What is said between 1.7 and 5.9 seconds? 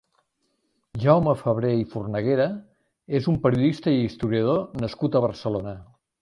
i Fornaguera és un periodista i historiador nascut a Barcelona.